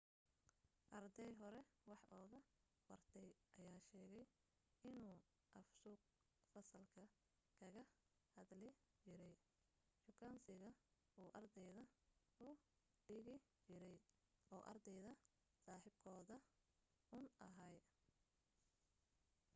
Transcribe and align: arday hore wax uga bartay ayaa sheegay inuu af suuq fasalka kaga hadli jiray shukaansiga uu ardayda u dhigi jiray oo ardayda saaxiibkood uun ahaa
arday 0.97 1.29
hore 1.39 1.57
wax 1.89 2.03
uga 2.23 2.39
bartay 2.87 3.27
ayaa 3.61 3.81
sheegay 3.89 4.25
inuu 4.89 5.17
af 5.59 5.67
suuq 5.81 6.01
fasalka 6.53 7.03
kaga 7.59 7.83
hadli 8.35 8.69
jiray 9.05 9.35
shukaansiga 10.03 10.69
uu 11.21 11.29
ardayda 11.39 11.83
u 12.47 12.49
dhigi 13.09 13.35
jiray 13.67 13.97
oo 14.53 14.61
ardayda 14.71 15.11
saaxiibkood 15.63 16.29
uun 17.15 17.25
ahaa 17.47 17.77